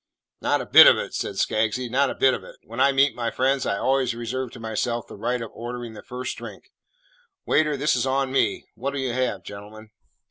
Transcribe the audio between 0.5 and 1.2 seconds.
a bit of it,"